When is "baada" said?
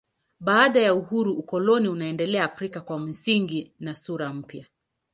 0.39-0.79